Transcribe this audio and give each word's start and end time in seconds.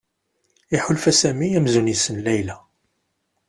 Iḥulfa 0.75 1.13
Sami 1.21 1.47
amzun 1.57 1.91
yessen 1.91 2.17
Layla. 2.25 2.57